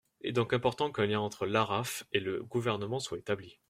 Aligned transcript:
Il 0.21 0.29
est 0.29 0.33
donc 0.33 0.51
important 0.51 0.91
qu’un 0.91 1.05
lien 1.05 1.19
entre 1.19 1.45
l’ARAF 1.45 2.05
et 2.11 2.19
le 2.19 2.41
Gouvernement 2.41 2.97
soit 2.99 3.19
établi. 3.19 3.59